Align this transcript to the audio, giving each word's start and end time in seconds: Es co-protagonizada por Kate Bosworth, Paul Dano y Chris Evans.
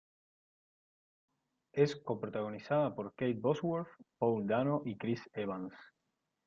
Es 1.73 1.95
co-protagonizada 1.95 2.95
por 2.95 3.13
Kate 3.13 3.35
Bosworth, 3.39 3.89
Paul 4.17 4.47
Dano 4.47 4.81
y 4.83 4.97
Chris 4.97 5.21
Evans. 5.33 5.75